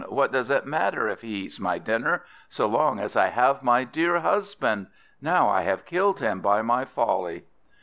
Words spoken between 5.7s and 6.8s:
killed him by